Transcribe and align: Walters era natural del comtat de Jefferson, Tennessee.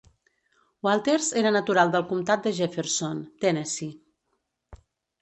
Walters 0.87 1.27
era 1.43 1.51
natural 1.57 1.95
del 1.97 2.07
comtat 2.13 2.49
de 2.49 2.57
Jefferson, 2.63 3.23
Tennessee. 3.47 4.85